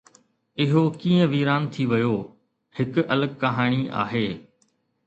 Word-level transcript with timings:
اهو 0.63 0.81
ڪيئن 1.03 1.21
ويران 1.33 1.61
ٿي 1.75 1.83
ويو، 1.91 2.15
هڪ 2.81 2.91
الڳ 3.19 3.31
ڪهاڻي 3.43 3.81
آهي. 4.07 4.27